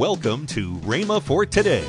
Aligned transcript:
Welcome 0.00 0.46
to 0.46 0.76
Rhema 0.76 1.22
for 1.22 1.44
today. 1.44 1.86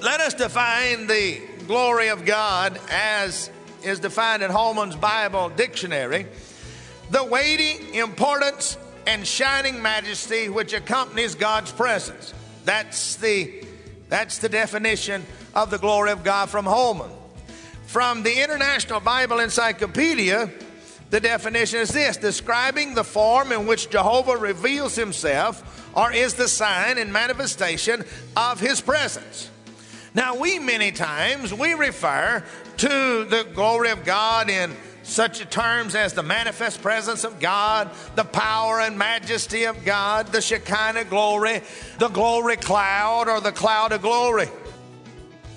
Let 0.00 0.20
us 0.20 0.34
define 0.34 1.06
the 1.06 1.40
glory 1.68 2.08
of 2.08 2.24
God 2.24 2.76
as 2.90 3.52
is 3.84 4.00
defined 4.00 4.42
in 4.42 4.50
Holman's 4.50 4.96
Bible 4.96 5.48
Dictionary 5.50 6.26
the 7.08 7.22
weighty 7.22 7.96
importance 7.96 8.76
and 9.06 9.24
shining 9.24 9.80
majesty 9.80 10.48
which 10.48 10.72
accompanies 10.72 11.36
God's 11.36 11.70
presence. 11.70 12.34
That's 12.64 13.14
the, 13.14 13.64
that's 14.08 14.38
the 14.38 14.48
definition 14.48 15.24
of 15.54 15.70
the 15.70 15.78
glory 15.78 16.10
of 16.10 16.24
God 16.24 16.50
from 16.50 16.64
Holman. 16.64 17.12
From 17.86 18.24
the 18.24 18.42
International 18.42 18.98
Bible 18.98 19.38
Encyclopedia, 19.38 20.50
the 21.12 21.20
definition 21.20 21.78
is 21.78 21.90
this 21.90 22.16
describing 22.16 22.94
the 22.94 23.04
form 23.04 23.52
in 23.52 23.66
which 23.66 23.90
Jehovah 23.90 24.34
reveals 24.34 24.96
himself 24.96 25.92
or 25.94 26.10
is 26.10 26.32
the 26.32 26.48
sign 26.48 26.96
and 26.96 27.12
manifestation 27.12 28.02
of 28.34 28.58
his 28.58 28.80
presence. 28.80 29.50
Now, 30.14 30.36
we 30.36 30.58
many 30.58 30.90
times 30.90 31.52
we 31.52 31.74
refer 31.74 32.42
to 32.78 32.88
the 32.88 33.46
glory 33.54 33.90
of 33.90 34.06
God 34.06 34.48
in 34.48 34.74
such 35.02 35.50
terms 35.50 35.94
as 35.94 36.14
the 36.14 36.22
manifest 36.22 36.80
presence 36.80 37.24
of 37.24 37.40
God, 37.40 37.90
the 38.14 38.24
power 38.24 38.80
and 38.80 38.96
majesty 38.96 39.64
of 39.64 39.84
God, 39.84 40.28
the 40.28 40.40
Shekinah 40.40 41.04
glory, 41.04 41.60
the 41.98 42.08
glory 42.08 42.56
cloud, 42.56 43.28
or 43.28 43.42
the 43.42 43.52
cloud 43.52 43.92
of 43.92 44.00
glory. 44.00 44.48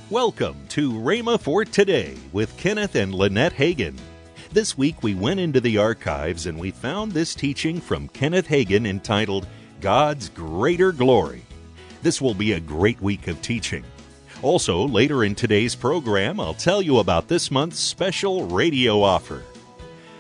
Welcome 0.09 0.57
to 0.69 0.91
Rhema 0.91 1.39
for 1.39 1.63
today 1.63 2.17
with 2.33 2.57
Kenneth 2.57 2.95
and 2.95 3.15
Lynette 3.15 3.53
Hagin. 3.53 3.97
This 4.55 4.77
week 4.77 5.03
we 5.03 5.15
went 5.15 5.41
into 5.41 5.59
the 5.59 5.77
archives 5.79 6.45
and 6.45 6.57
we 6.57 6.71
found 6.71 7.11
this 7.11 7.35
teaching 7.35 7.81
from 7.81 8.07
Kenneth 8.07 8.47
Hagin 8.47 8.87
entitled 8.87 9.45
God's 9.81 10.29
Greater 10.29 10.93
Glory. 10.93 11.43
This 12.01 12.21
will 12.21 12.33
be 12.33 12.53
a 12.53 12.61
great 12.61 13.01
week 13.01 13.27
of 13.27 13.41
teaching. 13.41 13.83
Also, 14.41 14.87
later 14.87 15.25
in 15.25 15.35
today's 15.35 15.75
program, 15.75 16.39
I'll 16.39 16.53
tell 16.53 16.81
you 16.81 16.99
about 16.99 17.27
this 17.27 17.51
month's 17.51 17.79
special 17.79 18.47
radio 18.47 19.01
offer. 19.01 19.43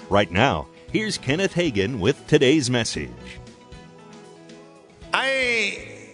Right 0.09 0.29
now, 0.29 0.67
here's 0.91 1.17
Kenneth 1.17 1.53
Hagin 1.53 1.99
with 1.99 2.27
today's 2.27 2.69
message. 2.69 3.09
I 5.13 6.09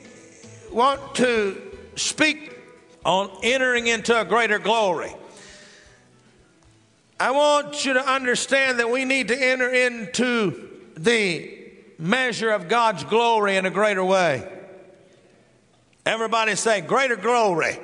want 0.72 1.16
to 1.16 1.60
speak 1.96 2.56
on 3.04 3.32
entering 3.42 3.88
into 3.88 4.22
a 4.22 4.24
greater 4.24 4.60
glory. 4.60 5.16
I 7.22 7.30
want 7.30 7.86
you 7.86 7.94
to 7.94 8.04
understand 8.04 8.80
that 8.80 8.90
we 8.90 9.06
need 9.06 9.28
to 9.28 9.40
enter 9.40 9.70
into 9.70 10.72
the 10.98 11.56
measure 12.00 12.50
of 12.50 12.68
God's 12.68 13.04
glory 13.04 13.58
in 13.58 13.68
a 13.68 13.70
greater 13.70 14.04
way. 14.04 14.52
Everybody 16.04 16.56
say, 16.56 16.82
greater 16.82 17.16
glory. 17.16 17.78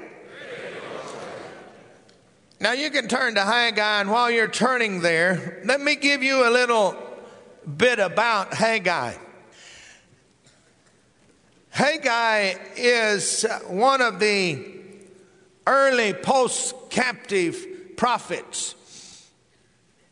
Now 2.60 2.72
you 2.72 2.90
can 2.90 3.08
turn 3.08 3.36
to 3.36 3.44
Haggai, 3.44 4.02
and 4.02 4.10
while 4.10 4.32
you're 4.32 4.48
turning 4.48 5.02
there, 5.02 5.62
let 5.66 5.82
me 5.82 5.96
give 5.96 6.24
you 6.24 6.50
a 6.50 6.50
little 6.50 6.96
bit 7.78 8.00
about 8.00 8.56
Haggai. 8.56 9.14
Haggai 11.70 12.56
is 12.76 13.46
one 13.68 14.02
of 14.02 14.20
the 14.20 14.66
early 15.68 16.14
post 16.14 16.74
captive 16.90 17.96
prophets. 17.98 18.74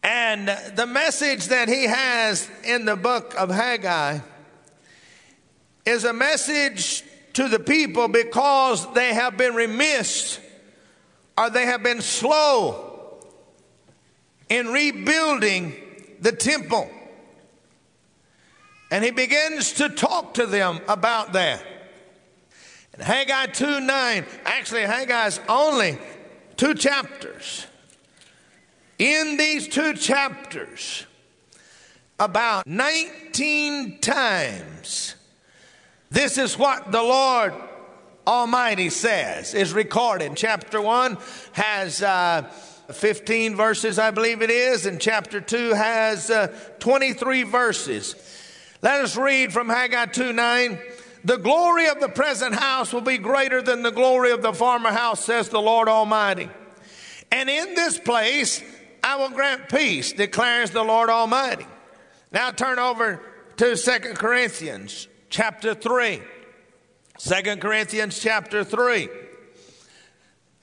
And 0.06 0.48
the 0.75 0.86
message 0.86 1.48
that 1.48 1.67
he 1.67 1.86
has 1.86 2.48
in 2.64 2.86
the 2.86 2.95
book 2.95 3.34
of 3.39 3.50
Haggai 3.50 4.20
is 5.84 6.03
a 6.03 6.14
message 6.14 7.03
to 7.34 7.47
the 7.47 7.58
people 7.58 8.08
because 8.08 8.94
they 8.94 9.16
have 9.16 9.36
been 9.36 9.56
remiss 9.56 10.39
or 11.36 11.50
they 11.50 11.66
have 11.66 11.81
been 11.81 12.02
slow 12.02 13.17
in 14.47 14.68
rebuilding 14.68 15.74
the 16.22 16.31
temple. 16.31 16.88
And 18.91 19.03
he 19.03 19.09
begins 19.09 19.74
to 19.74 19.90
talk 19.90 20.35
to 20.35 20.46
them 20.46 20.81
about 20.88 21.34
that. 21.34 21.66
And 22.94 23.02
Haggai 23.02 23.47
2 23.47 23.79
9, 23.79 24.25
actually, 24.46 24.84
Haggai's 24.84 25.40
only 25.50 25.97
two 26.58 26.75
chapters. 26.75 27.66
In 28.97 29.35
these 29.35 29.67
two 29.67 29.94
chapters, 29.94 31.06
about 32.17 32.66
19 32.66 34.00
times, 34.00 35.16
this 36.09 36.38
is 36.38 36.57
what 36.57 36.94
the 36.94 37.01
Lord 37.01 37.53
Almighty 38.25 38.89
says, 38.89 39.53
is 39.53 39.73
recorded. 39.73 40.31
Chapter 40.38 40.79
1 40.79 41.17
has 41.51 42.01
uh, 42.01 42.44
15 42.91 43.55
verses, 43.55 44.00
I 44.00 44.11
believe 44.11 44.41
it 44.41 44.50
is, 44.50 44.85
and 44.85 45.01
chapter 45.01 45.41
2 45.41 45.73
has 45.73 46.29
uh, 46.29 46.47
23 46.79 47.44
verses. 47.44 48.16
Let 48.81 49.01
us 49.01 49.17
read 49.17 49.51
from 49.51 49.67
Haggai 49.67 50.05
2 50.05 50.31
9. 50.31 50.79
The 51.25 51.38
glory 51.38 51.88
of 51.88 52.00
the 52.00 52.07
present 52.07 52.55
house 52.55 52.94
will 52.94 53.01
be 53.01 53.17
greater 53.17 53.61
than 53.61 53.81
the 53.81 53.91
glory 53.91 54.31
of 54.31 54.41
the 54.41 54.53
former 54.53 54.91
house, 54.91 55.25
says 55.25 55.50
the 55.50 55.61
Lord 55.61 55.89
Almighty. 55.89 56.50
And 57.31 57.50
in 57.50 57.73
this 57.73 57.97
place 57.97 58.63
I 59.05 59.17
will 59.17 59.29
grant 59.29 59.69
peace, 59.69 60.13
declares 60.13 60.71
the 60.71 60.81
Lord 60.81 61.11
Almighty. 61.11 61.67
Now 62.31 62.49
turn 62.49 62.79
over 62.79 63.21
to 63.57 63.77
Second 63.77 64.16
Corinthians 64.16 65.07
chapter 65.29 65.75
3. 65.75 66.21
2 67.19 67.57
Corinthians 67.57 68.19
chapter 68.19 68.63
3. 68.63 69.07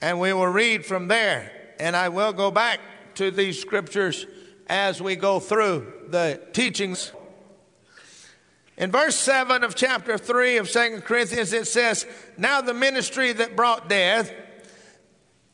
And 0.01 0.19
we 0.19 0.33
will 0.33 0.47
read 0.47 0.85
from 0.85 1.07
there. 1.07 1.53
And 1.79 1.95
I 1.95 2.09
will 2.09 2.33
go 2.33 2.51
back 2.51 2.81
to 3.15 3.31
these 3.31 3.61
scriptures 3.61 4.25
as 4.67 5.01
we 5.01 5.15
go 5.15 5.39
through 5.39 5.93
the 6.09 6.41
teachings. 6.51 7.13
In 8.75 8.91
verse 8.91 9.15
7 9.15 9.63
of 9.63 9.73
chapter 9.73 10.17
3 10.17 10.57
of 10.57 10.69
2 10.69 11.01
Corinthians, 11.05 11.53
it 11.53 11.65
says, 11.65 12.05
Now 12.37 12.59
the 12.59 12.73
ministry 12.73 13.31
that 13.31 13.55
brought 13.55 13.87
death, 13.87 14.33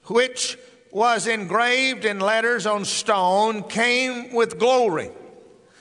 which 0.05 0.57
was 0.91 1.27
engraved 1.27 2.05
in 2.05 2.19
letters 2.19 2.65
on 2.65 2.85
stone, 2.85 3.63
came 3.63 4.33
with 4.33 4.57
glory 4.57 5.11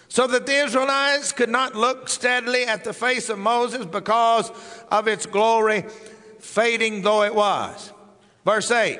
so 0.08 0.26
that 0.26 0.46
the 0.46 0.64
Israelites 0.64 1.32
could 1.32 1.50
not 1.50 1.74
look 1.74 2.08
steadily 2.08 2.64
at 2.64 2.84
the 2.84 2.92
face 2.92 3.28
of 3.28 3.38
Moses 3.38 3.84
because 3.84 4.50
of 4.91 5.06
its 5.06 5.26
glory, 5.26 5.84
fading 6.38 7.02
though 7.02 7.22
it 7.22 7.34
was. 7.34 7.92
Verse 8.44 8.70
8 8.70 8.98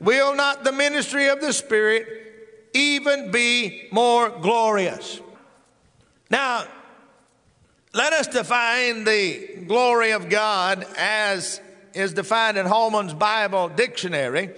Will 0.00 0.34
not 0.34 0.64
the 0.64 0.72
ministry 0.72 1.28
of 1.28 1.40
the 1.40 1.52
Spirit 1.52 2.06
even 2.72 3.30
be 3.30 3.88
more 3.90 4.30
glorious? 4.30 5.20
Now, 6.30 6.64
let 7.92 8.12
us 8.12 8.26
define 8.26 9.04
the 9.04 9.64
glory 9.66 10.12
of 10.12 10.28
God 10.28 10.86
as 10.96 11.60
is 11.94 12.12
defined 12.12 12.58
in 12.58 12.66
Holman's 12.66 13.14
Bible 13.14 13.68
Dictionary 13.68 14.50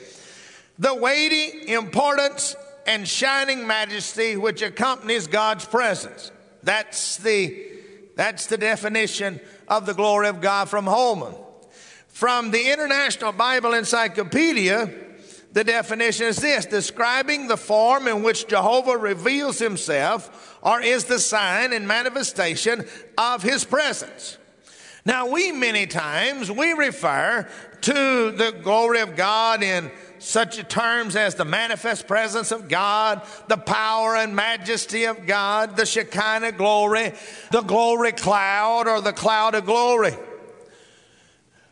the 0.78 0.94
weighty 0.94 1.72
importance 1.72 2.54
and 2.86 3.06
shining 3.06 3.66
majesty 3.66 4.36
which 4.36 4.62
accompanies 4.62 5.26
God's 5.26 5.64
presence. 5.64 6.30
That's 6.62 7.16
the, 7.18 7.66
that's 8.14 8.46
the 8.46 8.58
definition 8.58 9.40
of 9.68 9.86
the 9.86 9.94
glory 9.94 10.28
of 10.28 10.40
God 10.40 10.68
from 10.68 10.86
Holman. 10.86 11.34
From 12.08 12.50
the 12.50 12.72
International 12.72 13.32
Bible 13.32 13.74
Encyclopedia, 13.74 14.90
the 15.52 15.64
definition 15.64 16.26
is 16.26 16.36
this 16.36 16.66
describing 16.66 17.48
the 17.48 17.56
form 17.56 18.08
in 18.08 18.22
which 18.22 18.46
Jehovah 18.46 18.96
reveals 18.96 19.58
himself 19.58 20.58
or 20.62 20.80
is 20.80 21.04
the 21.04 21.18
sign 21.18 21.72
and 21.72 21.88
manifestation 21.88 22.84
of 23.16 23.42
his 23.42 23.64
presence. 23.64 24.38
Now, 25.04 25.28
we 25.28 25.52
many 25.52 25.86
times 25.86 26.50
we 26.50 26.72
refer 26.72 27.48
to 27.82 27.92
the 28.32 28.58
glory 28.62 29.00
of 29.00 29.14
God 29.14 29.62
in 29.62 29.90
such 30.18 30.66
terms 30.68 31.16
as 31.16 31.34
the 31.34 31.44
manifest 31.44 32.06
presence 32.06 32.52
of 32.52 32.68
God, 32.68 33.22
the 33.48 33.56
power 33.56 34.16
and 34.16 34.34
majesty 34.34 35.04
of 35.04 35.26
God, 35.26 35.76
the 35.76 35.86
Shekinah 35.86 36.52
glory, 36.52 37.12
the 37.50 37.62
glory 37.62 38.12
cloud, 38.12 38.88
or 38.88 39.00
the 39.00 39.12
cloud 39.12 39.54
of 39.54 39.66
glory. 39.66 40.14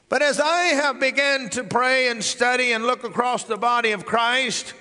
But 0.09 0.23
as 0.23 0.39
I 0.39 0.65
have 0.65 1.01
begun 1.01 1.49
to 1.51 1.65
pray 1.65 2.09
and 2.09 2.23
study 2.23 2.73
and 2.73 2.85
look 2.85 3.05
across 3.05 3.45
the 3.45 3.57
body 3.57 3.93
of 3.93 4.07
Christ, 4.07 4.75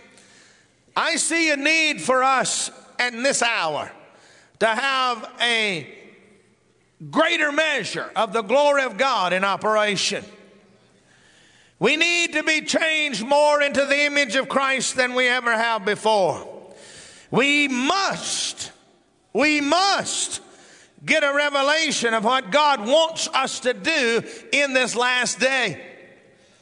I 0.95 1.15
see 1.15 1.49
a 1.51 1.57
need 1.57 2.01
for 2.01 2.23
us 2.23 2.69
in 2.99 3.23
this 3.23 3.41
hour 3.41 3.91
to 4.59 4.67
have 4.67 5.29
a 5.41 5.87
greater 7.09 7.51
measure 7.51 8.11
of 8.15 8.33
the 8.33 8.41
glory 8.41 8.83
of 8.83 8.97
God 8.97 9.33
in 9.33 9.43
operation. 9.43 10.23
We 11.83 11.97
need 11.97 12.31
to 12.31 12.43
be 12.43 12.61
changed 12.61 13.27
more 13.27 13.61
into 13.61 13.85
the 13.85 14.05
image 14.05 14.37
of 14.37 14.47
Christ 14.47 14.95
than 14.95 15.15
we 15.15 15.27
ever 15.27 15.51
have 15.51 15.83
before. 15.83 16.47
We 17.29 17.67
must, 17.67 18.71
we 19.33 19.59
must 19.59 20.39
get 21.05 21.25
a 21.25 21.33
revelation 21.33 22.13
of 22.13 22.23
what 22.23 22.51
God 22.51 22.87
wants 22.87 23.27
us 23.33 23.59
to 23.59 23.73
do 23.73 24.23
in 24.53 24.71
this 24.71 24.95
last 24.95 25.41
day. 25.41 25.85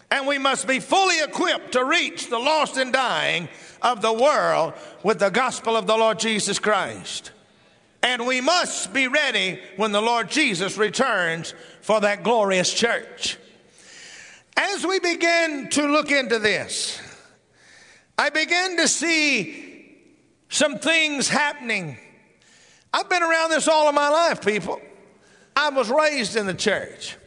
And 0.10 0.26
we 0.26 0.40
must 0.40 0.68
be 0.68 0.80
fully 0.80 1.22
equipped 1.22 1.74
to 1.74 1.86
reach 1.86 2.32
the 2.32 2.40
lost 2.40 2.78
and 2.78 2.92
dying 2.92 3.48
of 3.84 4.02
the 4.02 4.12
world 4.12 4.74
with 5.04 5.20
the 5.20 5.30
gospel 5.30 5.78
of 5.78 5.86
the 5.86 5.98
Lord 5.98 6.18
Jesus 6.18 6.58
Christ. 6.58 7.30
And 8.02 8.26
we 8.26 8.42
must 8.42 8.92
be 8.92 9.08
ready 9.08 9.60
when 9.76 9.92
the 9.92 10.02
Lord 10.02 10.32
Jesus 10.32 10.80
returns 10.80 11.54
for 11.82 12.02
that 12.02 12.24
glorious 12.24 12.74
church. 12.74 13.38
As 14.58 14.86
we 14.86 15.00
begin 15.00 15.70
to 15.72 15.88
look 15.88 16.12
into 16.12 16.40
this, 16.40 17.00
I 18.18 18.30
begin 18.30 18.78
to 18.78 18.88
see 18.88 19.98
some 20.50 20.80
things 20.80 21.30
happening. 21.30 21.98
I've 22.94 23.10
been 23.10 23.24
around 23.24 23.52
this 23.52 23.68
all 23.68 23.88
of 23.88 23.96
my 23.96 24.10
life, 24.10 24.46
people. 24.46 24.82
I 25.56 25.70
was 25.70 25.90
raised 25.90 26.36
in 26.36 26.46
the 26.46 26.54
church. 26.54 27.18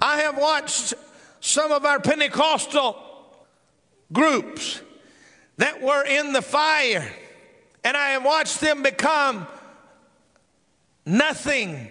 I 0.00 0.20
have 0.22 0.36
watched 0.36 0.94
some 1.40 1.72
of 1.72 1.84
our 1.84 2.00
Pentecostal 2.00 2.96
groups 4.12 4.80
that 5.56 5.82
were 5.82 6.04
in 6.04 6.32
the 6.32 6.42
fire, 6.42 7.08
and 7.84 7.96
I 7.96 8.10
have 8.10 8.24
watched 8.24 8.60
them 8.60 8.82
become 8.82 9.46
nothing, 11.04 11.90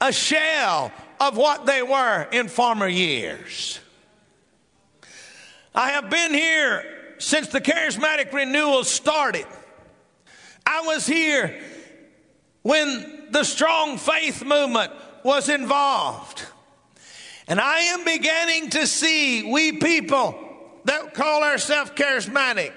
a 0.00 0.12
shell 0.12 0.92
of 1.20 1.36
what 1.36 1.66
they 1.66 1.82
were 1.82 2.26
in 2.32 2.48
former 2.48 2.88
years. 2.88 3.80
I 5.74 5.90
have 5.90 6.10
been 6.10 6.34
here 6.34 6.84
since 7.18 7.48
the 7.48 7.60
charismatic 7.60 8.32
renewal 8.32 8.84
started. 8.84 9.46
I 10.66 10.82
was 10.82 11.06
here 11.06 11.60
when 12.62 13.28
the 13.30 13.44
strong 13.44 13.98
faith 13.98 14.44
movement 14.44 14.92
was 15.22 15.48
involved. 15.48 16.44
And 17.46 17.60
I 17.60 17.78
am 17.80 18.04
beginning 18.04 18.70
to 18.70 18.86
see 18.86 19.50
we 19.50 19.72
people 19.72 20.38
that 20.84 21.14
call 21.14 21.42
ourselves 21.42 21.90
charismatic. 21.92 22.72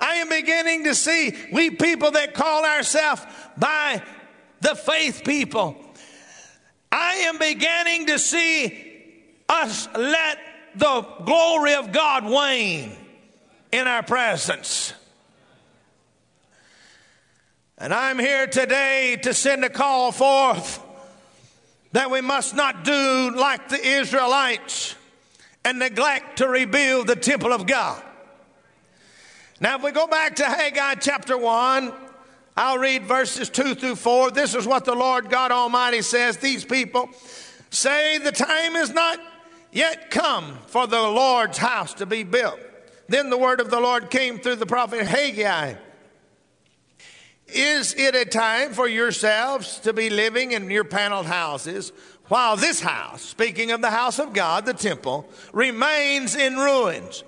I 0.00 0.16
am 0.16 0.28
beginning 0.28 0.84
to 0.84 0.94
see 0.94 1.34
we 1.52 1.70
people 1.70 2.10
that 2.12 2.34
call 2.34 2.64
ourselves 2.64 3.22
by 3.56 4.02
the 4.60 4.74
faith 4.74 5.22
people. 5.24 5.76
I 6.96 7.14
am 7.26 7.38
beginning 7.38 8.06
to 8.06 8.20
see 8.20 8.72
us 9.48 9.88
let 9.96 10.38
the 10.76 11.04
glory 11.24 11.74
of 11.74 11.90
God 11.90 12.24
wane 12.24 12.92
in 13.72 13.88
our 13.88 14.04
presence. 14.04 14.94
And 17.78 17.92
I'm 17.92 18.20
here 18.20 18.46
today 18.46 19.18
to 19.24 19.34
send 19.34 19.64
a 19.64 19.70
call 19.70 20.12
forth 20.12 20.80
that 21.90 22.12
we 22.12 22.20
must 22.20 22.54
not 22.54 22.84
do 22.84 23.32
like 23.34 23.68
the 23.70 23.84
Israelites 23.84 24.94
and 25.64 25.80
neglect 25.80 26.38
to 26.38 26.48
rebuild 26.48 27.08
the 27.08 27.16
temple 27.16 27.52
of 27.52 27.66
God. 27.66 28.00
Now, 29.58 29.78
if 29.78 29.82
we 29.82 29.90
go 29.90 30.06
back 30.06 30.36
to 30.36 30.44
Haggai 30.44 30.94
chapter 31.00 31.36
1, 31.36 31.92
I'll 32.56 32.78
read 32.78 33.04
verses 33.04 33.50
2 33.50 33.74
through 33.74 33.96
4. 33.96 34.30
This 34.30 34.54
is 34.54 34.66
what 34.66 34.84
the 34.84 34.94
Lord 34.94 35.28
God 35.28 35.50
Almighty 35.50 36.02
says. 36.02 36.36
These 36.36 36.64
people 36.64 37.10
say 37.70 38.18
the 38.18 38.30
time 38.30 38.76
is 38.76 38.90
not 38.90 39.18
yet 39.72 40.10
come 40.10 40.58
for 40.68 40.86
the 40.86 41.00
Lord's 41.00 41.58
house 41.58 41.94
to 41.94 42.06
be 42.06 42.22
built. 42.22 42.60
Then 43.08 43.28
the 43.28 43.36
word 43.36 43.60
of 43.60 43.70
the 43.70 43.80
Lord 43.80 44.08
came 44.08 44.38
through 44.38 44.56
the 44.56 44.66
prophet 44.66 45.04
Haggai. 45.04 45.74
Is 47.48 47.94
it 47.94 48.14
a 48.14 48.24
time 48.24 48.72
for 48.72 48.88
yourselves 48.88 49.80
to 49.80 49.92
be 49.92 50.08
living 50.08 50.52
in 50.52 50.70
your 50.70 50.84
paneled 50.84 51.26
houses 51.26 51.92
while 52.28 52.56
this 52.56 52.80
house, 52.80 53.20
speaking 53.20 53.70
of 53.72 53.82
the 53.82 53.90
house 53.90 54.18
of 54.18 54.32
God, 54.32 54.64
the 54.64 54.72
temple, 54.72 55.28
remains 55.52 56.34
in 56.36 56.56
ruins? 56.56 57.24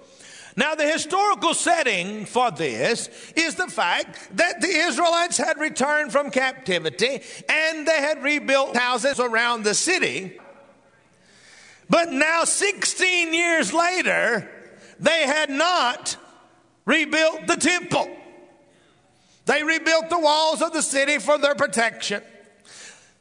Now, 0.57 0.75
the 0.75 0.91
historical 0.91 1.53
setting 1.53 2.25
for 2.25 2.51
this 2.51 3.11
is 3.37 3.57
the 3.57 3.67
fact 3.67 4.37
that 4.37 4.63
the 4.63 4.69
Israelites 4.69 5.37
had 5.37 5.59
returned 5.59 6.13
from 6.13 6.31
captivity 6.31 7.21
and 7.49 7.87
they 7.87 8.01
had 8.01 8.23
rebuilt 8.23 8.75
houses 8.75 9.21
around 9.21 9.65
the 9.65 9.75
city. 9.75 10.39
But 11.91 12.11
now, 12.11 12.45
16 12.45 13.35
years 13.35 13.75
later, 13.75 14.51
they 14.99 15.27
had 15.27 15.51
not 15.51 16.17
rebuilt 16.87 17.47
the 17.47 17.57
temple. 17.57 18.09
They 19.45 19.63
rebuilt 19.63 20.09
the 20.09 20.19
walls 20.19 20.63
of 20.63 20.73
the 20.73 20.83
city 20.83 21.19
for 21.19 21.37
their 21.37 21.55
protection. 21.55 22.23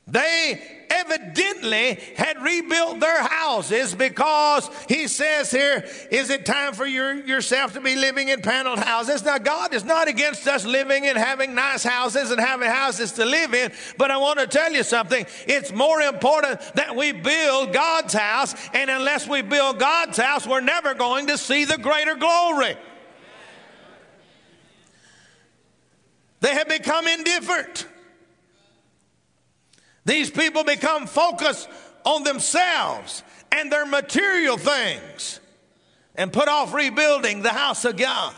They 0.08 0.62
evidently 0.92 1.96
had 2.16 2.40
rebuilt 2.40 3.00
their 3.00 3.24
houses 3.24 3.96
because 3.96 4.70
he 4.88 5.08
says 5.08 5.50
here, 5.50 5.84
is 6.12 6.30
it 6.30 6.46
time 6.46 6.74
for 6.74 6.86
your, 6.86 7.26
yourself 7.26 7.74
to 7.74 7.82
be 7.82 7.96
living 7.96 8.30
in 8.30 8.42
paneled 8.42 8.78
houses? 8.78 9.26
Now, 9.26 9.40
God 9.40 9.74
is 9.74 9.84
not 9.84 10.08
against 10.08 10.48
us 10.48 10.64
living 10.64 11.08
and 11.08 11.18
having 11.18 11.56
nice 11.56 11.84
houses 11.84 12.30
and 12.30 12.40
having 12.40 12.70
houses 12.70 13.14
to 13.14 13.26
live 13.26 13.56
in, 13.56 13.72
but 13.98 14.12
I 14.12 14.18
want 14.18 14.38
to 14.38 14.46
tell 14.46 14.72
you 14.72 14.84
something. 14.84 15.26
It's 15.48 15.72
more 15.74 16.02
important 16.02 16.62
that 16.76 16.96
we 16.96 17.12
build 17.12 17.74
God's 17.74 18.14
house, 18.14 18.54
and 18.76 18.92
unless 18.92 19.28
we 19.28 19.42
build 19.42 19.80
God's 19.80 20.20
house, 20.20 20.46
we're 20.46 20.62
never 20.62 20.94
going 20.94 21.28
to 21.28 21.38
see 21.38 21.66
the 21.66 21.80
greater 21.80 22.14
glory. 22.14 22.78
They 26.42 26.54
have 26.54 26.70
become 26.70 27.08
indifferent. 27.08 27.88
These 30.06 30.30
people 30.30 30.64
become 30.64 31.08
focused 31.08 31.68
on 32.04 32.24
themselves 32.24 33.24
and 33.52 33.72
their 33.72 33.86
material 33.86 34.58
things 34.58 35.40
and 36.16 36.32
put 36.32 36.48
off 36.48 36.74
rebuilding 36.74 37.42
the 37.42 37.50
house 37.50 37.86
of 37.86 37.98
God. 37.98 38.34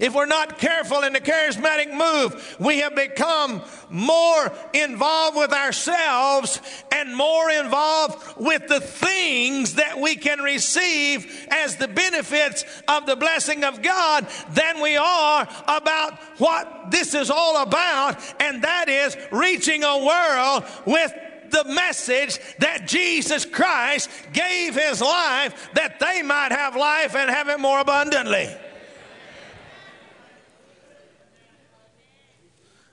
If 0.00 0.14
we're 0.14 0.24
not 0.24 0.56
careful 0.56 1.02
in 1.02 1.12
the 1.12 1.20
charismatic 1.20 1.92
move, 1.92 2.56
we 2.58 2.78
have 2.78 2.96
become 2.96 3.62
more 3.90 4.50
involved 4.72 5.36
with 5.36 5.52
ourselves 5.52 6.58
and 6.90 7.14
more 7.14 7.50
involved 7.50 8.38
with 8.38 8.66
the 8.66 8.80
things 8.80 9.74
that 9.74 10.00
we 10.00 10.16
can 10.16 10.40
receive 10.40 11.46
as 11.50 11.76
the 11.76 11.86
benefits 11.86 12.64
of 12.88 13.04
the 13.04 13.14
blessing 13.14 13.62
of 13.62 13.82
God 13.82 14.26
than 14.54 14.80
we 14.80 14.96
are 14.96 15.46
about 15.68 16.18
what 16.38 16.90
this 16.90 17.12
is 17.12 17.30
all 17.30 17.62
about, 17.62 18.16
and 18.40 18.62
that 18.62 18.88
is 18.88 19.18
reaching 19.30 19.84
a 19.84 19.98
world 19.98 20.64
with 20.86 21.12
the 21.50 21.64
message 21.64 22.38
that 22.58 22.86
Jesus 22.88 23.44
Christ 23.44 24.08
gave 24.32 24.74
his 24.74 25.02
life 25.02 25.68
that 25.74 26.00
they 26.00 26.22
might 26.22 26.52
have 26.52 26.74
life 26.74 27.14
and 27.14 27.28
have 27.28 27.48
it 27.50 27.60
more 27.60 27.80
abundantly. 27.80 28.48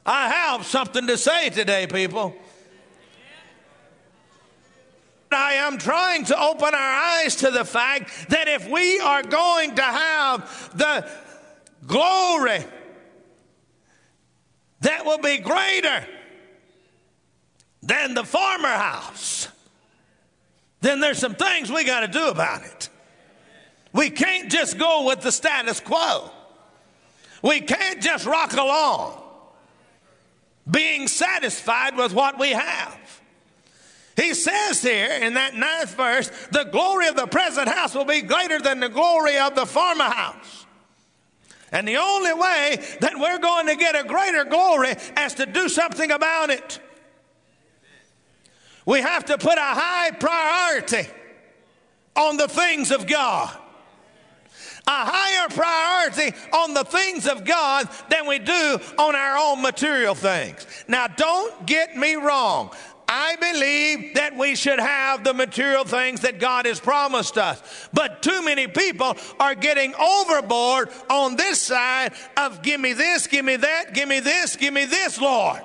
I 0.07 0.29
have 0.29 0.65
something 0.65 1.05
to 1.07 1.17
say 1.17 1.49
today, 1.49 1.85
people. 1.85 2.33
I 5.29 5.55
am 5.55 5.77
trying 5.77 6.23
to 6.25 6.41
open 6.41 6.73
our 6.73 6.73
eyes 6.73 7.35
to 7.37 7.51
the 7.51 7.65
fact 7.65 8.29
that 8.29 8.47
if 8.47 8.69
we 8.69 9.01
are 9.01 9.21
going 9.21 9.75
to 9.75 9.81
have 9.81 10.77
the 10.77 11.09
glory 11.85 12.63
that 14.79 15.05
will 15.05 15.17
be 15.17 15.39
greater 15.39 16.07
than 17.83 18.13
the 18.13 18.23
farmer 18.23 18.69
house, 18.69 19.49
then 20.79 21.01
there's 21.01 21.17
some 21.17 21.35
things 21.35 21.69
we 21.69 21.83
got 21.83 21.99
to 21.99 22.07
do 22.07 22.27
about 22.29 22.63
it. 22.63 22.87
We 23.91 24.09
can't 24.09 24.49
just 24.49 24.77
go 24.77 25.05
with 25.05 25.19
the 25.19 25.33
status 25.33 25.81
quo. 25.81 26.31
We 27.41 27.59
can't 27.59 28.01
just 28.01 28.25
rock 28.25 28.53
along 28.53 29.26
being 30.69 31.07
satisfied 31.07 31.95
with 31.95 32.13
what 32.13 32.39
we 32.39 32.51
have. 32.51 33.21
He 34.15 34.33
says 34.33 34.81
here 34.81 35.12
in 35.12 35.36
that 35.36 35.55
ninth 35.55 35.95
verse, 35.95 36.31
the 36.51 36.63
glory 36.65 37.07
of 37.07 37.15
the 37.15 37.27
present 37.27 37.67
house 37.69 37.93
will 37.93 38.05
be 38.05 38.21
greater 38.21 38.59
than 38.59 38.79
the 38.79 38.89
glory 38.89 39.38
of 39.38 39.55
the 39.55 39.65
former 39.65 40.05
house. 40.05 40.65
And 41.71 41.88
the 41.88 41.97
only 41.97 42.33
way 42.33 42.83
that 43.01 43.13
we're 43.17 43.39
going 43.39 43.67
to 43.67 43.75
get 43.75 43.95
a 43.95 44.07
greater 44.07 44.45
glory 44.45 44.95
is 45.19 45.33
to 45.36 45.45
do 45.45 45.69
something 45.69 46.12
about 46.12 46.50
it. 46.50 46.79
We 48.86 49.01
have 49.01 49.25
to 49.25 49.38
put 49.38 49.57
a 49.57 49.62
high 49.62 50.12
priority 50.12 51.09
on 52.15 52.38
the 52.38 52.47
things 52.47 52.89
of 52.89 53.05
God 53.05 53.55
higher 54.91 55.50
priority 55.50 56.36
on 56.53 56.74
the 56.74 56.84
things 56.84 57.27
of 57.27 57.46
God 57.46 57.89
than 58.10 58.27
we 58.27 58.39
do 58.39 58.79
on 58.98 59.15
our 59.15 59.38
own 59.38 59.62
material 59.62 60.15
things. 60.15 60.65
Now, 60.88 61.08
don't 61.08 61.65
get 61.65 61.96
me 61.96 62.15
wrong. 62.15 62.72
I 63.10 63.38
believe 63.38 64.15
that 64.15 64.36
we 64.36 64.56
should 64.56 64.79
have 64.79 65.24
the 65.24 65.34
material 65.34 65.86
things 65.86 66.22
that 66.22 66.39
God 66.39 66.65
has 66.65 66.79
promised 66.79 67.38
us. 67.38 67.88
But 67.94 68.22
too 68.22 68.44
many 68.44 68.67
people 68.67 69.15
are 69.39 69.56
getting 69.56 69.96
overboard 69.96 70.89
on 71.10 71.38
this 71.38 71.62
side 71.62 72.12
of 72.36 72.62
give 72.62 72.82
me 72.82 72.91
this, 72.91 73.27
give 73.27 73.46
me 73.46 73.56
that, 73.56 73.94
give 73.94 74.10
me 74.10 74.20
this, 74.20 74.58
give 74.58 74.74
me 74.74 74.86
this, 74.86 75.22
Lord. 75.22 75.62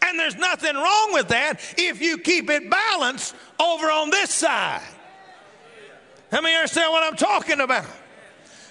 And 0.00 0.18
there's 0.18 0.36
nothing 0.36 0.74
wrong 0.74 1.10
with 1.12 1.28
that 1.28 1.60
if 1.76 2.00
you 2.00 2.18
keep 2.18 2.48
it 2.48 2.70
balanced 2.70 3.34
over 3.60 3.90
on 3.90 4.10
this 4.10 4.32
side. 4.32 4.80
How 6.30 6.40
many 6.40 6.54
understand 6.54 6.92
what 6.92 7.02
I'm 7.02 7.16
talking 7.16 7.60
about? 7.60 7.86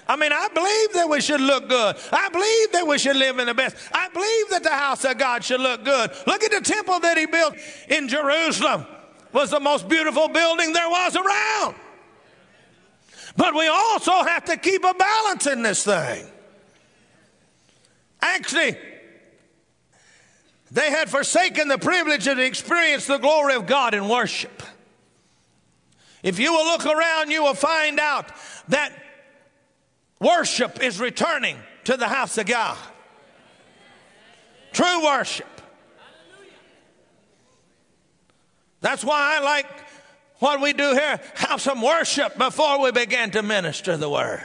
I 0.08 0.16
mean, 0.16 0.32
I 0.32 0.48
believe 0.54 0.94
that 0.94 1.10
we 1.10 1.20
should 1.20 1.42
look 1.42 1.68
good. 1.68 1.96
I 2.12 2.30
believe 2.30 2.72
that 2.72 2.88
we 2.88 2.98
should 2.98 3.18
live 3.18 3.40
in 3.40 3.48
the 3.48 3.54
best. 3.54 3.76
I 3.92 4.08
believe 4.10 4.50
that 4.52 4.64
the 4.64 4.70
house 4.70 5.04
of 5.04 5.18
God 5.18 5.44
should 5.44 5.60
look 5.60 5.84
good. 5.84 6.12
Look 6.26 6.44
at 6.44 6.52
the 6.52 6.62
temple 6.62 7.00
that 7.02 7.18
he 7.18 7.26
built 7.26 7.56
in 7.90 8.08
Jerusalem. 8.08 8.86
Was 9.34 9.52
the 9.52 9.60
most 9.60 9.90
beautiful 9.90 10.30
building 10.30 10.72
there 10.72 10.90
was 10.90 11.16
around. 11.16 11.76
But 13.36 13.54
we 13.54 13.68
also 13.68 14.12
have 14.24 14.46
to 14.46 14.58
keep 14.58 14.84
a 14.84 14.94
balance 14.94 15.46
in 15.46 15.62
this 15.62 15.84
thing. 15.84 16.26
Actually, 18.22 18.78
they 20.72 20.90
had 20.90 21.10
forsaken 21.10 21.68
the 21.68 21.78
privilege 21.78 22.24
to 22.24 22.42
experience 22.42 23.06
the 23.06 23.18
glory 23.18 23.56
of 23.56 23.68
God 23.68 23.94
in 23.94 24.08
worship. 24.08 24.64
If 26.24 26.40
you 26.40 26.54
will 26.54 26.66
look 26.66 26.86
around, 26.86 27.32
you 27.32 27.44
will 27.44 27.54
find 27.54 28.00
out 28.00 28.26
that 28.70 28.92
worship 30.20 30.82
is 30.82 31.00
returning 31.00 31.58
to 31.86 31.98
the 31.98 32.08
house 32.08 32.38
of 32.38 32.48
God. 32.48 32.78
True 34.74 35.04
worship. 35.06 35.48
That's 38.82 39.04
why 39.04 39.38
I 39.38 39.44
like 39.44 39.66
what 40.40 40.62
we 40.62 40.74
do 40.74 40.94
here 40.94 41.20
have 41.36 41.62
some 41.62 41.82
worship 41.82 42.38
before 42.38 42.82
we 42.82 42.92
begin 42.92 43.32
to 43.32 43.42
minister 43.42 43.98
the 43.98 44.10
word. 44.10 44.44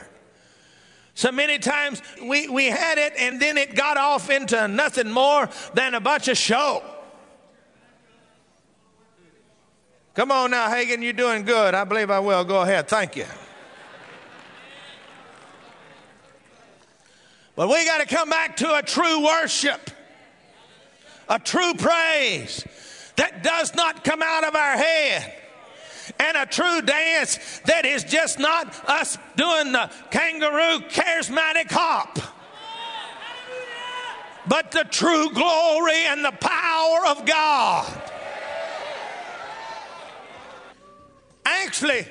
So 1.15 1.31
many 1.31 1.59
times 1.59 2.01
we, 2.23 2.47
we 2.49 2.65
had 2.65 2.97
it 2.97 3.13
and 3.17 3.39
then 3.39 3.57
it 3.57 3.75
got 3.75 3.97
off 3.97 4.29
into 4.31 4.67
nothing 4.67 5.11
more 5.11 5.49
than 5.75 5.93
a 5.93 5.99
bunch 5.99 6.27
of 6.27 6.37
show. 6.37 6.81
Come 10.15 10.31
on 10.31 10.51
now, 10.51 10.69
Hagin, 10.69 11.01
you're 11.01 11.13
doing 11.13 11.43
good. 11.43 11.73
I 11.73 11.83
believe 11.85 12.11
I 12.11 12.19
will. 12.19 12.43
Go 12.43 12.61
ahead. 12.61 12.87
Thank 12.87 13.15
you. 13.15 13.25
But 17.55 17.67
we 17.67 17.85
got 17.85 17.99
to 17.99 18.05
come 18.05 18.29
back 18.29 18.57
to 18.57 18.75
a 18.75 18.81
true 18.81 19.23
worship, 19.23 19.89
a 21.29 21.39
true 21.39 21.73
praise 21.75 22.65
that 23.15 23.43
does 23.43 23.75
not 23.75 24.03
come 24.03 24.21
out 24.23 24.43
of 24.43 24.55
our 24.55 24.77
head 24.77 25.33
and 26.19 26.37
a 26.37 26.45
true 26.45 26.81
dance 26.81 27.61
that 27.65 27.85
is 27.85 28.03
just 28.03 28.39
not 28.39 28.87
us 28.89 29.17
doing 29.35 29.71
the 29.71 29.89
kangaroo 30.11 30.79
charismatic 30.89 31.71
hop, 31.71 32.19
but 34.47 34.71
the 34.71 34.83
true 34.89 35.29
glory 35.31 36.05
and 36.07 36.25
the 36.25 36.31
power 36.31 37.07
of 37.07 37.25
God. 37.25 38.02
Actually, 41.73 42.05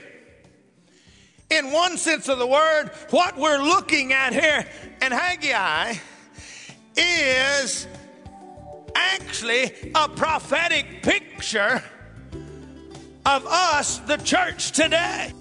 in 1.49 1.71
one 1.71 1.97
sense 1.97 2.29
of 2.29 2.41
the 2.41 2.47
word, 2.49 2.91
what 3.11 3.37
we're 3.37 3.63
looking 3.63 4.13
at 4.13 4.33
here 4.33 4.67
in 5.01 5.13
Haggai 5.13 5.95
is 6.97 7.87
actually 8.97 9.71
a 9.95 10.09
prophetic 10.09 11.05
picture 11.05 11.81
of 13.25 13.47
us, 13.47 13.99
the 13.99 14.17
church 14.17 14.73
today. 14.73 15.33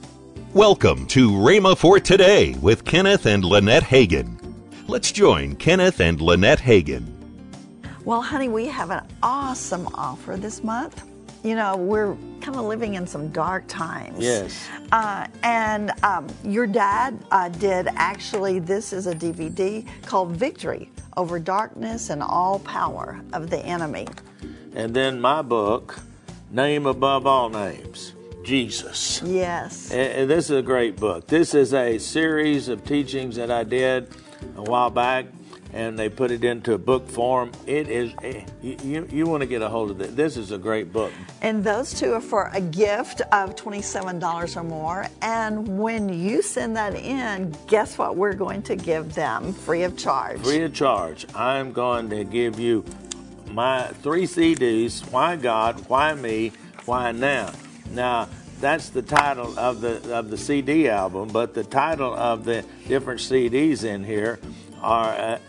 Welcome 0.54 1.08
to 1.08 1.32
Rhema 1.32 1.76
for 1.76 2.00
Today 2.00 2.54
with 2.62 2.86
Kenneth 2.86 3.26
and 3.26 3.44
Lynette 3.44 3.82
Hagin. 3.82 4.40
Let's 4.88 5.12
join 5.12 5.56
Kenneth 5.56 6.00
and 6.00 6.22
Lynette 6.22 6.60
Hagin. 6.60 7.08
Well, 8.06 8.22
honey, 8.22 8.50
we 8.50 8.68
have 8.68 8.92
an 8.92 9.02
awesome 9.24 9.88
offer 9.96 10.38
this 10.38 10.64
month. 10.64 11.11
You 11.44 11.56
know, 11.56 11.76
we're 11.76 12.16
kind 12.40 12.56
of 12.56 12.66
living 12.66 12.96
in 12.96 13.08
some 13.08 13.30
dark 13.30 13.68
times. 13.68 14.20
Yes. 14.20 14.70
Uh, 14.92 15.28
and 15.42 15.92
um, 16.04 16.28
your 16.44 16.68
dad 16.68 17.18
uh, 17.32 17.50
did 17.50 17.88
actually, 17.96 18.60
this 18.60 18.94
is 18.94 19.08
a 19.08 19.16
DVD 19.16 19.88
called 20.06 20.32
Victory 20.32 20.92
Over 21.18 21.40
Darkness 21.40 22.12
and 22.12 22.22
All 22.22 22.60
Power 22.60 23.22
of 23.34 23.50
the 23.50 23.60
Enemy. 23.60 24.08
And 24.76 24.94
then 24.94 25.20
my 25.20 25.42
book, 25.42 26.00
Name 26.52 26.86
Above 26.86 27.26
All 27.26 27.50
Names, 27.50 28.14
Jesus. 28.44 29.22
Yes. 29.24 29.92
And 29.92 30.30
this 30.30 30.52
is 30.52 30.58
a 30.58 30.62
great 30.62 30.96
book. 30.96 31.28
This 31.28 31.56
is 31.56 31.74
a 31.74 31.98
series 31.98 32.68
of 32.68 32.86
teachings 32.86 33.36
that 33.38 33.50
I 33.50 33.64
did 33.64 34.10
a 34.58 34.64
while 34.64 34.90
back, 34.90 35.26
and 35.74 35.98
they 35.98 36.10
put 36.10 36.32
it 36.32 36.44
into 36.44 36.74
a 36.74 36.78
book 36.78 37.10
form. 37.10 37.52
It 37.66 37.88
is, 37.88 38.14
eh, 38.24 38.44
you, 38.62 38.78
you, 38.84 39.08
you 39.12 39.26
want 39.26 39.42
to 39.42 39.48
get 39.48 39.62
a 39.62 39.70
hold 39.70 39.92
of 39.92 40.02
it. 40.02 40.16
This 40.16 40.38
is 40.38 40.52
a 40.52 40.58
great 40.58 40.92
book. 40.92 41.12
And 41.42 41.64
those 41.64 41.94
two 41.94 42.14
are 42.14 42.22
for 42.22 42.50
a 42.54 42.62
gift 42.62 43.22
of 43.32 43.56
$27 43.56 44.56
or 44.56 44.64
more. 44.64 45.08
And 45.22 45.80
when 45.80 46.10
you 46.10 46.42
send 46.42 46.76
that 46.76 46.96
in, 46.96 47.56
guess 47.68 47.98
what 47.98 48.16
we're 48.16 48.34
going 48.34 48.62
to 48.64 48.76
give 48.76 49.14
them 49.14 49.54
free 49.54 49.84
of 49.84 49.98
charge? 49.98 50.42
Free 50.42 50.64
of 50.64 50.74
charge. 50.74 51.26
I'm 51.36 51.72
going 51.72 52.10
to 52.10 52.24
give 52.24 52.60
you 52.60 52.86
my 53.52 53.88
three 54.02 54.24
CDs 54.24 55.10
Why 55.12 55.36
God, 55.36 55.88
Why 55.88 56.14
Me, 56.14 56.52
Why 56.86 57.12
Now. 57.12 57.52
Now, 57.92 58.30
that's 58.62 58.90
the 58.90 59.02
title 59.02 59.58
of 59.58 59.82
the 59.82 60.16
of 60.16 60.30
the 60.30 60.38
CD 60.38 60.88
album, 60.88 61.30
but 61.30 61.56
the 61.56 61.64
title 61.64 62.14
of 62.14 62.46
the 62.46 62.64
different 62.88 63.20
CDs 63.20 63.84
in 63.84 64.04
here 64.04 64.40
are 64.82 65.10
uh, 65.14 65.40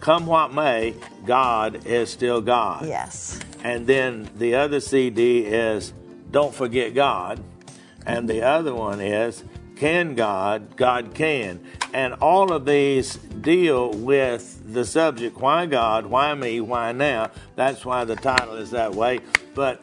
Come 0.00 0.26
What 0.26 0.52
May, 0.54 0.94
God 1.26 1.86
is 1.86 2.10
Still 2.10 2.40
God. 2.40 2.86
Yes. 2.86 3.38
And 3.62 3.86
then 3.86 4.30
the 4.36 4.54
other 4.54 4.80
CD 4.80 5.40
is 5.44 5.92
Don't 6.30 6.54
Forget 6.54 6.94
God. 6.94 7.42
And 8.06 8.28
the 8.28 8.42
other 8.42 8.74
one 8.74 9.00
is 9.00 9.44
Can 9.76 10.14
God, 10.14 10.76
God 10.76 11.14
Can. 11.14 11.60
And 11.92 12.14
all 12.14 12.52
of 12.52 12.64
these 12.64 13.16
deal 13.16 13.90
with 13.90 14.72
the 14.72 14.84
subject 14.84 15.38
why 15.38 15.66
God, 15.66 16.06
why 16.06 16.32
me, 16.34 16.60
why 16.60 16.92
now. 16.92 17.30
That's 17.56 17.84
why 17.84 18.04
the 18.04 18.16
title 18.16 18.56
is 18.56 18.70
that 18.70 18.94
way. 18.94 19.20
But 19.54 19.82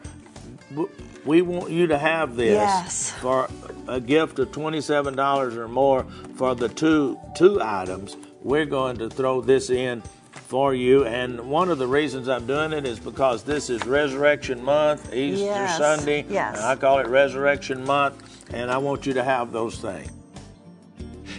we 1.24 1.42
want 1.42 1.70
you 1.70 1.86
to 1.88 1.98
have 1.98 2.36
this 2.36 2.54
Yes. 2.54 3.10
for 3.20 3.48
a 3.86 4.00
gift 4.00 4.38
of 4.38 4.50
$27 4.50 5.56
or 5.56 5.68
more 5.68 6.06
for 6.36 6.54
the 6.54 6.68
two 6.68 7.18
two 7.36 7.60
items. 7.62 8.16
We're 8.48 8.64
going 8.64 8.96
to 8.96 9.10
throw 9.10 9.42
this 9.42 9.68
in 9.68 10.02
for 10.32 10.74
you 10.74 11.04
and 11.04 11.38
one 11.50 11.68
of 11.70 11.76
the 11.76 11.86
reasons 11.86 12.30
I'm 12.30 12.46
doing 12.46 12.72
it 12.72 12.86
is 12.86 12.98
because 12.98 13.42
this 13.42 13.68
is 13.68 13.84
Resurrection 13.84 14.64
Month, 14.64 15.12
Easter 15.12 15.44
Yes. 15.44 15.76
Sunday. 15.76 16.24
Yes. 16.30 16.58
I 16.58 16.74
call 16.74 16.98
it 17.00 17.08
Resurrection 17.08 17.84
Month 17.84 18.46
and 18.54 18.70
I 18.70 18.78
want 18.78 19.04
you 19.04 19.12
to 19.12 19.22
have 19.22 19.52
those 19.52 19.76
things. 19.76 20.10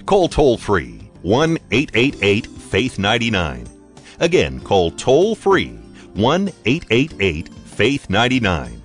Call 0.05 0.27
toll 0.27 0.55
free 0.59 1.09
1 1.23 1.57
888 1.71 2.45
Faith 2.45 2.99
99. 2.99 3.65
Again, 4.19 4.59
call 4.59 4.91
toll 4.91 5.33
free 5.33 5.79
1 6.13 6.51
888 6.65 7.49
Faith 7.49 8.07
99. 8.11 8.83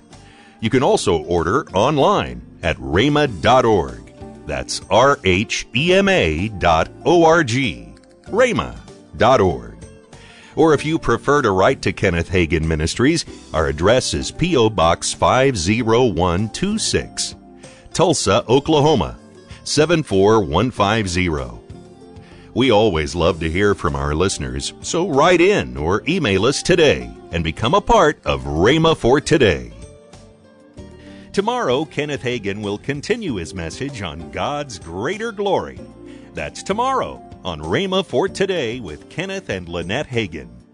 You 0.61 0.71
can 0.71 0.81
also 0.81 1.21
order 1.25 1.69
online 1.75 2.41
at 2.63 2.75
rhema.org. 2.77 4.13
That's 4.47 4.81
R 4.89 5.19
H 5.23 5.67
E 5.75 5.93
M 5.93 6.09
A 6.09 6.47
dot 6.47 6.89
O 7.05 7.23
R 7.23 7.43
G. 7.43 7.94
rhema.org. 8.27 9.75
Or 10.55 10.73
if 10.73 10.85
you 10.85 10.97
prefer 10.97 11.41
to 11.41 11.51
write 11.51 11.81
to 11.81 11.91
Kenneth 11.91 12.29
Hagin 12.29 12.63
Ministries, 12.63 13.25
our 13.53 13.67
address 13.67 14.13
is 14.13 14.31
P.O. 14.31 14.69
Box 14.69 15.11
50126, 15.13 17.35
Tulsa, 17.93 18.45
Oklahoma 18.47 19.17
74150. 19.65 21.61
We 22.53 22.71
always 22.71 23.15
love 23.15 23.41
to 23.41 23.51
hear 23.51 23.75
from 23.75 23.97
our 23.97 24.15
listeners, 24.15 24.71
so 24.81 25.09
write 25.09 25.41
in 25.41 25.75
or 25.75 26.03
email 26.07 26.45
us 26.45 26.63
today 26.63 27.13
and 27.31 27.43
become 27.43 27.73
a 27.73 27.81
part 27.81 28.25
of 28.25 28.43
Rhema 28.43 28.95
for 28.95 29.19
Today. 29.19 29.73
Tomorrow, 31.33 31.83
Kenneth 31.83 32.23
Hagin 32.23 32.63
will 32.63 32.77
continue 32.77 33.35
his 33.35 33.53
message 33.53 34.01
on 34.01 34.31
God's 34.31 34.79
greater 34.79 35.33
glory. 35.33 35.81
That's 36.33 36.63
tomorrow 36.63 37.21
on 37.45 37.61
Rhema 37.61 38.03
for 38.03 38.27
Today 38.27 38.79
with 38.79 39.07
Kenneth 39.07 39.49
and 39.49 39.69
Lynette 39.69 40.07
Hagin. 40.07 40.64